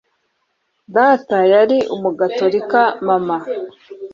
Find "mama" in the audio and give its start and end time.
3.07-3.37